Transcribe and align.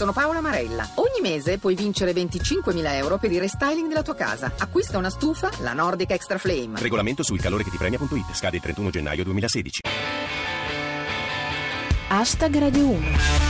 sono 0.00 0.12
Paola 0.14 0.40
Marella. 0.40 0.88
Ogni 0.94 1.20
mese 1.20 1.58
puoi 1.58 1.74
vincere 1.74 2.12
25.000 2.12 2.94
euro 2.94 3.18
per 3.18 3.30
il 3.32 3.38
restyling 3.38 3.86
della 3.86 4.00
tua 4.00 4.14
casa. 4.14 4.50
Acquista 4.56 4.96
una 4.96 5.10
stufa, 5.10 5.50
la 5.58 5.74
Nordic 5.74 6.10
Extra 6.12 6.38
Flame. 6.38 6.80
Regolamento 6.80 7.22
sul 7.22 7.38
calore 7.38 7.64
che 7.64 7.70
ti 7.70 7.76
premia.it. 7.76 8.32
Scade 8.32 8.56
il 8.56 8.62
31 8.62 8.88
gennaio 8.88 9.24
2016. 9.24 9.80
Hashtag 12.08 12.58
Radio 12.58 12.86
1. 12.86 13.49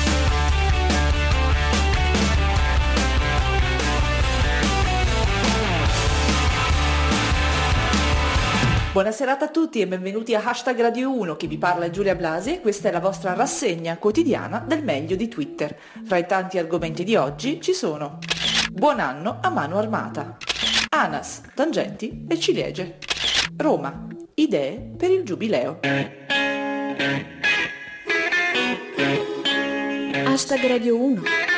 Buona 8.92 9.12
serata 9.12 9.44
a 9.44 9.48
tutti 9.50 9.80
e 9.80 9.86
benvenuti 9.86 10.34
a 10.34 10.42
Hashtag 10.44 10.80
Radio 10.80 11.16
1, 11.16 11.36
chi 11.36 11.46
vi 11.46 11.58
parla 11.58 11.90
Giulia 11.90 12.16
Blasi 12.16 12.54
e 12.54 12.60
questa 12.60 12.88
è 12.88 12.90
la 12.90 12.98
vostra 12.98 13.34
rassegna 13.34 13.96
quotidiana 13.98 14.64
del 14.66 14.82
meglio 14.82 15.14
di 15.14 15.28
Twitter. 15.28 15.78
Fra 16.04 16.16
i 16.16 16.26
tanti 16.26 16.58
argomenti 16.58 17.04
di 17.04 17.14
oggi 17.14 17.60
ci 17.60 17.72
sono 17.72 18.18
Buon 18.72 18.98
anno 18.98 19.38
a 19.40 19.48
mano 19.48 19.78
armata, 19.78 20.36
Anas, 20.88 21.40
tangenti 21.54 22.26
e 22.28 22.40
ciliegie, 22.40 22.98
Roma, 23.58 24.08
idee 24.34 24.90
per 24.96 25.12
il 25.12 25.22
giubileo. 25.22 25.78
Hashtag 30.24 30.66
Radio 30.66 31.00
1. 31.00 31.49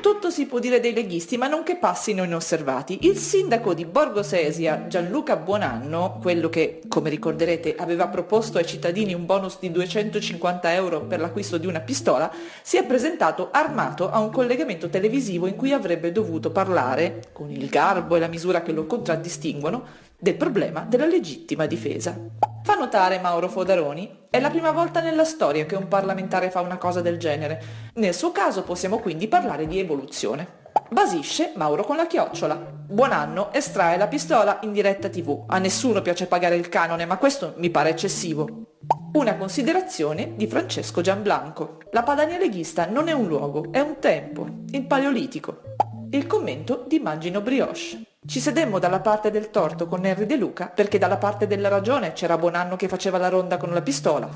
Tutto 0.00 0.30
si 0.30 0.46
può 0.46 0.58
dire 0.58 0.80
dei 0.80 0.92
leghisti, 0.92 1.36
ma 1.36 1.46
non 1.46 1.62
che 1.62 1.76
passino 1.76 2.24
inosservati. 2.24 3.06
Il 3.06 3.16
sindaco 3.16 3.72
di 3.72 3.84
Borgo 3.84 4.22
Sesia, 4.22 4.86
Gianluca 4.88 5.36
Buonanno, 5.36 6.18
quello 6.20 6.48
che, 6.48 6.80
come 6.88 7.08
ricorderete, 7.08 7.76
aveva 7.76 8.08
proposto 8.08 8.58
ai 8.58 8.66
cittadini 8.66 9.14
un 9.14 9.26
bonus 9.26 9.58
di 9.60 9.70
250 9.70 10.74
euro 10.74 11.02
per 11.02 11.20
l'acquisto 11.20 11.56
di 11.56 11.66
una 11.66 11.80
pistola, 11.80 12.32
si 12.62 12.76
è 12.76 12.84
presentato 12.84 13.50
armato 13.52 14.10
a 14.10 14.18
un 14.18 14.30
collegamento 14.30 14.88
televisivo 14.88 15.46
in 15.46 15.54
cui 15.54 15.72
avrebbe 15.72 16.10
dovuto 16.10 16.50
parlare, 16.50 17.22
con 17.32 17.50
il 17.50 17.68
garbo 17.68 18.16
e 18.16 18.18
la 18.18 18.26
misura 18.26 18.62
che 18.62 18.72
lo 18.72 18.86
contraddistinguono, 18.86 20.08
del 20.18 20.36
problema 20.36 20.84
della 20.88 21.06
legittima 21.06 21.66
difesa. 21.66 22.49
Fa 22.62 22.74
notare 22.74 23.18
Mauro 23.20 23.48
Fodaroni, 23.48 24.26
è 24.28 24.38
la 24.38 24.50
prima 24.50 24.70
volta 24.70 25.00
nella 25.00 25.24
storia 25.24 25.64
che 25.64 25.76
un 25.76 25.88
parlamentare 25.88 26.50
fa 26.50 26.60
una 26.60 26.76
cosa 26.76 27.00
del 27.00 27.18
genere. 27.18 27.62
Nel 27.94 28.14
suo 28.14 28.32
caso 28.32 28.62
possiamo 28.62 28.98
quindi 28.98 29.28
parlare 29.28 29.66
di 29.66 29.78
evoluzione. 29.78 30.58
Basisce 30.90 31.52
Mauro 31.56 31.84
con 31.84 31.96
la 31.96 32.06
chiocciola. 32.06 32.54
Buon 32.54 33.12
anno, 33.12 33.50
estrae 33.52 33.96
la 33.96 34.08
pistola 34.08 34.58
in 34.62 34.72
diretta 34.72 35.08
tv. 35.08 35.44
A 35.46 35.58
nessuno 35.58 36.02
piace 36.02 36.26
pagare 36.26 36.56
il 36.56 36.68
canone, 36.68 37.06
ma 37.06 37.16
questo 37.16 37.54
mi 37.56 37.70
pare 37.70 37.90
eccessivo. 37.90 38.76
Una 39.14 39.36
considerazione 39.36 40.34
di 40.36 40.46
Francesco 40.46 41.00
Gianblanco. 41.00 41.78
La 41.92 42.02
Padania 42.02 42.38
leghista 42.38 42.86
non 42.86 43.08
è 43.08 43.12
un 43.12 43.26
luogo, 43.26 43.72
è 43.72 43.80
un 43.80 43.98
tempo, 43.98 44.46
il 44.70 44.84
Paleolitico. 44.84 45.62
Il 46.10 46.26
commento 46.26 46.84
di 46.86 46.98
Mangino 46.98 47.40
Brioche. 47.40 48.09
Ci 48.26 48.38
sedemmo 48.38 48.78
dalla 48.78 49.00
parte 49.00 49.30
del 49.30 49.48
torto 49.48 49.86
con 49.86 50.04
Henry 50.04 50.26
De 50.26 50.36
Luca 50.36 50.66
perché 50.66 50.98
dalla 50.98 51.16
parte 51.16 51.46
della 51.46 51.68
ragione 51.68 52.12
c'era 52.12 52.36
Bonanno 52.36 52.76
che 52.76 52.86
faceva 52.86 53.16
la 53.16 53.30
ronda 53.30 53.56
con 53.56 53.72
la 53.72 53.80
pistola. 53.80 54.28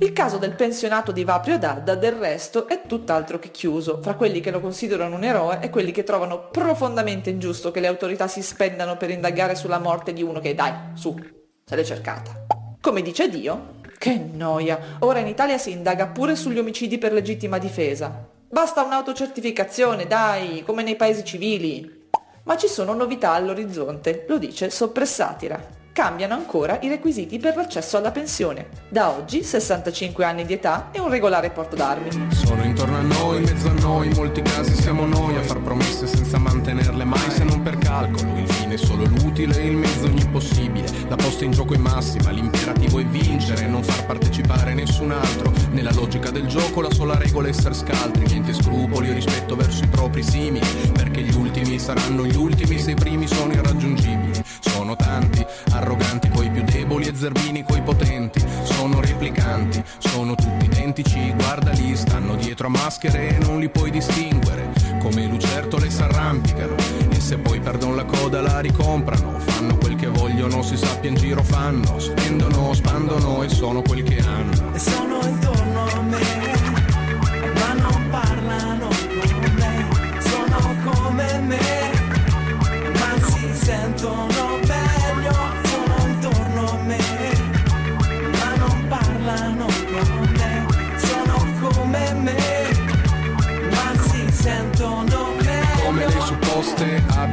Il 0.00 0.12
caso 0.12 0.36
del 0.36 0.52
pensionato 0.54 1.12
di 1.12 1.24
Vaprio 1.24 1.58
Dadda 1.58 1.94
del 1.94 2.12
resto 2.12 2.68
è 2.68 2.82
tutt'altro 2.86 3.38
che 3.38 3.50
chiuso, 3.50 4.02
fra 4.02 4.16
quelli 4.16 4.40
che 4.40 4.50
lo 4.50 4.60
considerano 4.60 5.16
un 5.16 5.24
eroe 5.24 5.60
e 5.62 5.70
quelli 5.70 5.92
che 5.92 6.04
trovano 6.04 6.50
profondamente 6.50 7.30
ingiusto 7.30 7.70
che 7.70 7.80
le 7.80 7.86
autorità 7.86 8.28
si 8.28 8.42
spendano 8.42 8.98
per 8.98 9.08
indagare 9.08 9.54
sulla 9.54 9.78
morte 9.78 10.12
di 10.12 10.22
uno 10.22 10.38
che, 10.38 10.54
dai, 10.54 10.74
su, 10.92 11.18
se 11.64 11.74
l'è 11.74 11.84
cercata. 11.84 12.44
Come 12.78 13.00
dice 13.00 13.30
Dio, 13.30 13.76
che 13.96 14.14
noia, 14.30 14.78
ora 14.98 15.20
in 15.20 15.26
Italia 15.26 15.56
si 15.56 15.70
indaga 15.70 16.08
pure 16.08 16.36
sugli 16.36 16.58
omicidi 16.58 16.98
per 16.98 17.14
legittima 17.14 17.56
difesa. 17.56 18.28
Basta 18.46 18.82
un'autocertificazione, 18.82 20.06
dai, 20.06 20.62
come 20.66 20.82
nei 20.82 20.96
paesi 20.96 21.24
civili. 21.24 22.04
Ma 22.46 22.56
ci 22.56 22.68
sono 22.68 22.94
novità 22.94 23.32
all'orizzonte, 23.32 24.24
lo 24.28 24.38
dice 24.38 24.70
Soppressatira. 24.70 25.60
Cambiano 25.92 26.34
ancora 26.34 26.78
i 26.80 26.88
requisiti 26.88 27.40
per 27.40 27.56
l'accesso 27.56 27.96
alla 27.96 28.12
pensione. 28.12 28.68
Da 28.88 29.10
oggi 29.10 29.42
65 29.42 30.24
anni 30.24 30.44
di 30.44 30.52
età 30.52 30.90
e 30.92 31.00
un 31.00 31.10
regolare 31.10 31.50
porto 31.50 31.74
d'armi. 31.74 32.28
Sono 32.30 32.62
intorno 32.62 32.98
a 32.98 33.02
noi, 33.02 33.40
mezzo 33.40 33.66
a 33.68 33.72
noi, 33.72 34.06
in 34.06 34.12
molti 34.14 34.42
casi 34.42 34.74
siamo 34.74 35.06
noi 35.06 35.36
a 35.36 35.42
far 35.42 35.60
promesse 35.60 36.06
senza 36.06 36.38
mantenerle 36.38 37.02
mai 37.02 37.30
se 37.30 37.42
non 37.42 37.60
per 37.62 37.78
calcolo. 37.78 38.55
È 38.76 38.78
solo 38.78 39.04
l'utile, 39.04 39.62
il 39.62 39.76
mezzo 39.76 40.04
ogni 40.04 40.26
possibile. 40.28 40.86
La 41.08 41.16
posta 41.16 41.44
in 41.44 41.50
gioco 41.50 41.72
è 41.72 41.78
massima, 41.78 42.30
l'imperativo 42.30 42.98
è 42.98 43.06
vincere, 43.06 43.66
non 43.66 43.82
far 43.82 44.04
partecipare 44.04 44.74
nessun 44.74 45.10
altro. 45.10 45.52
Nella 45.70 45.92
logica 45.92 46.30
del 46.30 46.46
gioco 46.46 46.82
la 46.82 46.92
sola 46.92 47.16
regola 47.16 47.48
è 47.48 47.50
essere 47.50 47.74
scaltri, 47.74 48.26
niente 48.26 48.52
scrupoli 48.52 49.10
o 49.10 49.14
rispetto 49.14 49.56
verso 49.56 49.82
i 49.84 49.88
propri 49.88 50.22
simili, 50.22 50.66
perché 50.92 51.22
gli 51.22 51.34
ultimi 51.34 51.78
saranno 51.78 52.26
gli 52.26 52.36
ultimi 52.36 52.78
se 52.78 52.90
i 52.90 52.94
primi 52.94 53.26
sono 53.26 53.52
irraggiungibili. 53.52 54.44
Sono 54.60 54.94
tanti, 54.94 55.44
arroganti 55.70 56.28
coi 56.28 56.50
più 56.50 56.62
deboli 56.62 57.06
e 57.06 57.14
zerbini 57.14 57.64
coi 57.64 57.80
potenti. 57.82 58.44
Sono 58.62 59.00
replicanti, 59.00 59.82
sono 59.98 60.34
tutti 60.34 60.66
identici, 60.66 61.32
guarda 61.34 61.70
lì, 61.70 61.96
stanno 61.96 62.36
dietro 62.36 62.66
a 62.66 62.70
maschere 62.70 63.28
e 63.28 63.38
non 63.38 63.58
li 63.58 63.70
puoi 63.70 63.90
distinguere. 63.90 64.75
Come 65.06 65.28
lucertole 65.28 65.88
s'arrampicano 65.88 66.74
e 67.10 67.20
se 67.20 67.38
poi 67.38 67.60
perdono 67.60 67.94
la 67.94 68.04
coda 68.04 68.40
la 68.40 68.58
ricomprano. 68.58 69.38
Fanno 69.38 69.76
quel 69.76 69.94
che 69.94 70.08
vogliono, 70.08 70.62
si 70.62 70.76
sappia 70.76 71.08
in 71.08 71.14
giro 71.14 71.44
fanno, 71.44 72.00
spendono, 72.00 72.74
spandono 72.74 73.44
e 73.44 73.48
sono 73.48 73.82
quel 73.82 74.02
che. 74.02 74.25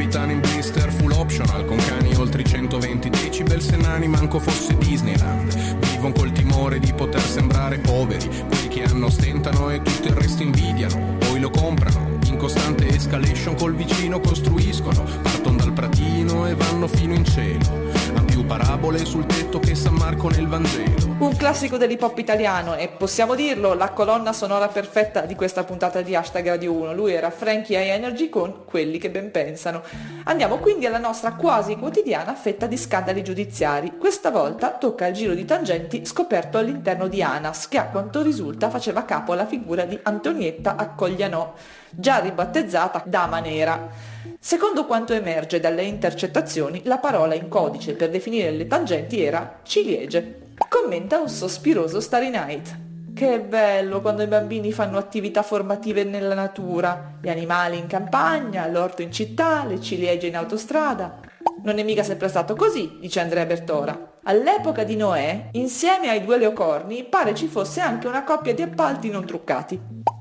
Abitano 0.04 0.32
in 0.32 0.42
blister 0.42 0.92
full 0.92 1.12
optional 1.14 1.66
con 1.66 1.78
cani 1.78 2.14
oltre 2.16 2.42
i 2.42 2.46
120 2.46 3.10
decibel 3.10 3.62
se 3.62 3.78
nani 3.78 4.08
manco 4.08 4.38
fosse 4.38 4.78
Disneyland. 4.78 5.80
Vivono 5.80 6.14
col 6.14 6.32
timore 6.34 6.80
di 6.80 6.92
poter 6.94 7.22
sembrare 7.22 7.78
poveri 7.78 8.28
quelli 8.28 8.68
che 8.68 8.84
hanno 8.84 9.10
stentano 9.10 9.70
e 9.70 9.82
tutto 9.82 10.10
il 10.10 10.16
resto 10.16 10.44
invidiano. 10.44 11.16
Poi 11.20 11.40
lo 11.40 11.50
comprano 11.50 12.18
in 12.26 12.38
costante 12.38 12.88
escalation 12.88 13.56
col 13.56 13.76
vicino 13.76 14.20
costruiscono 14.20 15.04
partono 15.22 15.58
dal 15.58 15.72
pratino 15.72 16.48
e 16.48 16.56
vanno 16.56 16.88
fino 16.88 17.14
in 17.14 17.24
cielo 17.24 18.03
parabole 18.46 19.06
sul 19.06 19.26
tetto 19.26 19.60
che 19.60 19.76
San 19.76 19.96
Marco 19.96 20.30
nel 20.30 20.48
Vangelo 20.48 21.16
Un 21.20 21.36
classico 21.36 21.78
dell'hip 21.78 22.02
hop 22.02 22.18
italiano 22.18 22.76
e 22.76 22.90
possiamo 22.90 23.36
dirlo, 23.36 23.74
la 23.74 23.90
colonna 23.92 24.34
sonora 24.34 24.68
perfetta 24.68 25.22
di 25.22 25.36
questa 25.36 25.64
puntata 25.64 26.02
di 26.02 26.16
Hashtag 26.16 26.48
Radio 26.48 26.74
1. 26.74 26.94
Lui 26.94 27.14
era 27.14 27.30
Frankie 27.30 27.80
High 27.80 27.90
Energy 27.90 28.30
con 28.30 28.66
Quelli 28.66 28.98
che 28.98 29.10
ben 29.10 29.32
pensano. 29.32 29.84
Andiamo 30.26 30.58
quindi 30.58 30.86
alla 30.86 30.98
nostra 30.98 31.34
quasi 31.34 31.76
quotidiana 31.76 32.34
fetta 32.34 32.68
di 32.68 32.78
scandali 32.78 33.24
giudiziari. 33.24 33.98
Questa 33.98 34.32
volta 34.32 34.72
tocca 34.72 35.08
il 35.08 35.14
giro 35.14 35.34
di 35.34 35.46
tangenti 35.46 36.06
scoperto 36.06 36.58
all'interno 36.58 37.08
di 37.08 37.22
ANAS, 37.24 37.68
che 37.68 37.78
a 37.78 37.86
quanto 37.86 38.22
risulta 38.22 38.70
faceva 38.70 39.06
capo 39.06 39.34
alla 39.34 39.46
figura 39.46 39.86
di 39.86 39.98
Antonietta 40.02 40.76
Accoglianò, 40.76 41.54
già 41.90 42.20
ribattezzata 42.20 43.04
Dama 43.06 43.40
Nera. 43.40 44.13
Secondo 44.40 44.86
quanto 44.86 45.14
emerge 45.14 45.60
dalle 45.60 45.84
intercettazioni, 45.84 46.82
la 46.86 46.98
parola 46.98 47.34
in 47.34 47.50
codice 47.50 47.94
per 47.94 48.10
definire 48.10 48.52
le 48.52 48.68
tangenti 48.68 49.22
era 49.22 49.60
ciliegie. 49.64 50.52
Commenta 50.70 51.20
un 51.20 51.30
sospiroso 51.30 52.00
Starry 52.00 52.30
Night. 52.30 52.78
Che 53.14 53.40
bello 53.42 54.02
quando 54.02 54.24
i 54.24 54.28
bambini 54.28 54.72
fanno 54.72 54.98
attività 54.98 55.44
formative 55.44 56.04
nella 56.04 56.34
natura, 56.34 57.18
gli 57.22 57.30
animali 57.30 57.78
in 57.78 57.88
campagna, 57.88 58.68
l'orto 58.68 59.02
in 59.02 59.12
città, 59.12 59.66
le 59.66 59.80
ciliegie 59.80 60.28
in 60.28 60.36
autostrada. 60.36 61.20
Non 61.64 61.78
è 61.78 61.84
mica 61.84 62.04
sempre 62.04 62.28
stato 62.28 62.56
così, 62.56 62.98
dice 63.00 63.20
Andrea 63.20 63.46
Bertora. 63.46 64.20
All'epoca 64.24 64.84
di 64.84 64.96
Noè, 64.96 65.50
insieme 65.52 66.10
ai 66.10 66.24
due 66.24 66.38
leocorni, 66.38 67.04
pare 67.04 67.36
ci 67.36 67.48
fosse 67.48 67.82
anche 67.82 68.08
una 68.08 68.24
coppia 68.24 68.54
di 68.54 68.62
appalti 68.62 69.10
non 69.10 69.26
truccati. 69.26 69.80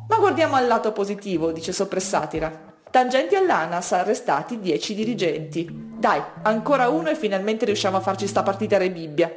Ma 0.08 0.16
guardiamo 0.18 0.56
al 0.56 0.66
lato 0.66 0.92
positivo, 0.92 1.50
dice 1.50 1.72
Soppressatira. 1.72 2.71
Tangenti 2.92 3.34
all'ANAS, 3.36 3.92
arrestati 3.92 4.60
10 4.60 4.94
dirigenti. 4.94 5.66
Dai, 5.96 6.22
ancora 6.42 6.90
uno 6.90 7.08
e 7.08 7.16
finalmente 7.16 7.64
riusciamo 7.64 7.96
a 7.96 8.00
farci 8.00 8.26
sta 8.26 8.42
partita 8.42 8.76
re 8.76 8.90
Bibbia. 8.90 9.34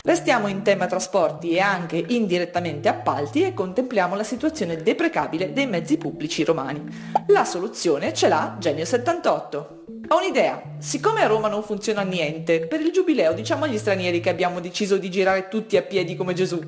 Restiamo 0.00 0.46
in 0.46 0.62
tema 0.62 0.86
trasporti 0.86 1.50
e 1.50 1.58
anche 1.58 1.96
indirettamente 1.96 2.88
appalti 2.88 3.42
e 3.42 3.52
contempliamo 3.52 4.14
la 4.14 4.22
situazione 4.22 4.76
deprecabile 4.76 5.52
dei 5.52 5.66
mezzi 5.66 5.98
pubblici 5.98 6.44
romani. 6.44 6.84
La 7.26 7.44
soluzione 7.44 8.14
ce 8.14 8.28
l'ha 8.28 8.54
Genio 8.60 8.84
78. 8.84 9.84
Ho 10.10 10.18
un'idea, 10.18 10.62
siccome 10.78 11.22
a 11.22 11.26
Roma 11.26 11.48
non 11.48 11.64
funziona 11.64 12.02
niente, 12.02 12.68
per 12.68 12.80
il 12.80 12.92
giubileo 12.92 13.32
diciamo 13.32 13.64
agli 13.64 13.76
stranieri 13.76 14.20
che 14.20 14.30
abbiamo 14.30 14.60
deciso 14.60 14.98
di 14.98 15.10
girare 15.10 15.48
tutti 15.48 15.76
a 15.76 15.82
piedi 15.82 16.14
come 16.14 16.32
Gesù. 16.32 16.60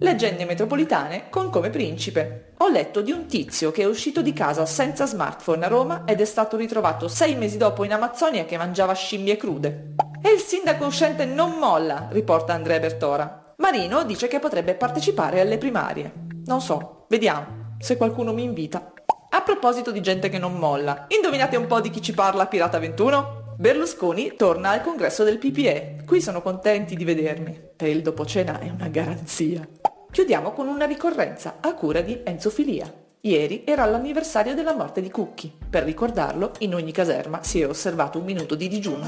Leggende 0.00 0.44
metropolitane 0.44 1.24
con 1.28 1.50
come 1.50 1.70
principe. 1.70 2.52
Ho 2.58 2.68
letto 2.68 3.00
di 3.00 3.10
un 3.10 3.26
tizio 3.26 3.72
che 3.72 3.82
è 3.82 3.86
uscito 3.86 4.22
di 4.22 4.32
casa 4.32 4.64
senza 4.64 5.06
smartphone 5.06 5.64
a 5.64 5.68
Roma 5.68 6.04
ed 6.06 6.20
è 6.20 6.24
stato 6.24 6.56
ritrovato 6.56 7.08
sei 7.08 7.34
mesi 7.34 7.56
dopo 7.56 7.82
in 7.82 7.92
Amazzonia 7.92 8.44
che 8.44 8.56
mangiava 8.56 8.92
scimmie 8.92 9.36
crude. 9.36 9.94
E 10.22 10.30
il 10.30 10.38
sindaco 10.38 10.86
uscente 10.86 11.24
non 11.24 11.58
molla, 11.58 12.06
riporta 12.12 12.52
Andrea 12.52 12.78
Bertora. 12.78 13.54
Marino 13.56 14.04
dice 14.04 14.28
che 14.28 14.38
potrebbe 14.38 14.74
partecipare 14.74 15.40
alle 15.40 15.58
primarie. 15.58 16.12
Non 16.44 16.60
so, 16.60 17.06
vediamo, 17.08 17.74
se 17.80 17.96
qualcuno 17.96 18.32
mi 18.32 18.44
invita. 18.44 18.92
A 19.30 19.42
proposito 19.42 19.90
di 19.90 20.00
gente 20.00 20.28
che 20.28 20.38
non 20.38 20.54
molla, 20.54 21.06
indovinate 21.08 21.56
un 21.56 21.66
po' 21.66 21.80
di 21.80 21.90
chi 21.90 22.00
ci 22.00 22.14
parla 22.14 22.46
Pirata 22.46 22.78
21? 22.78 23.38
Berlusconi 23.58 24.34
torna 24.36 24.70
al 24.70 24.82
congresso 24.82 25.24
del 25.24 25.38
PPE. 25.38 26.04
Qui 26.06 26.20
sono 26.20 26.40
contenti 26.42 26.94
di 26.94 27.04
vedermi. 27.04 27.60
Per 27.74 27.88
il 27.88 28.02
dopo 28.02 28.24
cena 28.24 28.60
è 28.60 28.70
una 28.70 28.86
garanzia. 28.86 29.68
Chiudiamo 30.10 30.52
con 30.52 30.68
una 30.68 30.86
ricorrenza 30.86 31.58
a 31.60 31.74
cura 31.74 32.00
di 32.00 32.20
Enzo 32.24 32.48
Filia. 32.48 32.92
Ieri 33.20 33.64
era 33.66 33.84
l'anniversario 33.84 34.54
della 34.54 34.74
morte 34.74 35.02
di 35.02 35.10
Cucchi. 35.10 35.52
Per 35.68 35.84
ricordarlo, 35.84 36.52
in 36.60 36.74
ogni 36.74 36.92
caserma 36.92 37.42
si 37.42 37.60
è 37.60 37.68
osservato 37.68 38.18
un 38.18 38.24
minuto 38.24 38.54
di 38.54 38.68
digiuno. 38.68 39.06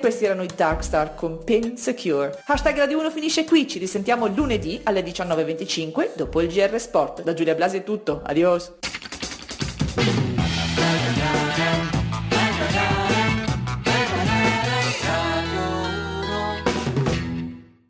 Questi 0.00 0.24
erano 0.24 0.42
i 0.42 0.48
Darkstar 0.52 1.14
con 1.14 1.44
Pin 1.44 1.76
Secure. 1.76 2.42
Hashtag 2.46 2.78
Radio 2.78 2.98
1 2.98 3.10
finisce 3.10 3.44
qui, 3.44 3.68
ci 3.68 3.78
risentiamo 3.78 4.26
lunedì 4.26 4.80
alle 4.82 5.02
19.25 5.04 6.10
dopo 6.16 6.40
il 6.40 6.48
GR 6.48 6.80
Sport. 6.80 7.22
Da 7.22 7.34
Giulia 7.34 7.54
Blasi 7.54 7.76
è 7.76 7.84
tutto, 7.84 8.22
adios! 8.24 8.89